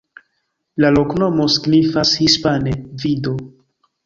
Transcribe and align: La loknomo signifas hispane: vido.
La 0.83 0.89
loknomo 0.95 1.45
signifas 1.57 2.15
hispane: 2.23 2.75
vido. 3.05 3.37